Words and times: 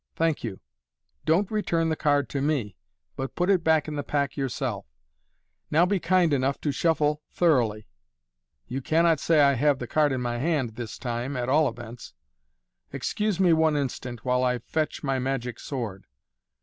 Thank 0.15 0.43
you. 0.43 0.59
Don't 1.25 1.51
return 1.51 1.89
the 1.89 1.95
card 1.95 2.27
to 2.29 2.41
me, 2.41 2.75
but 3.15 3.35
put 3.35 3.51
it 3.51 3.63
back 3.63 3.87
in 3.87 3.97
the 3.97 4.03
pack 4.03 4.35
yourself. 4.35 4.87
Now 5.69 5.85
be 5.85 5.99
kind 5.99 6.33
enough 6.33 6.59
to 6.61 6.71
shuffle 6.71 7.21
thoroughly. 7.29 7.85
You 8.67 8.81
cannot 8.81 9.19
say 9.19 9.41
I 9.41 9.53
have 9.53 9.77
the 9.77 9.85
card 9.85 10.11
in 10.11 10.19
my 10.19 10.39
hand 10.39 10.71
this 10.75 10.97
time, 10.97 11.37
at 11.37 11.49
all 11.49 11.69
events. 11.69 12.15
Excuse 12.91 13.39
me 13.39 13.53
one 13.53 13.77
instant, 13.77 14.25
while 14.25 14.43
I 14.43 14.57
fetch 14.57 15.03
my 15.03 15.19
magic 15.19 15.59
sword." 15.59 16.07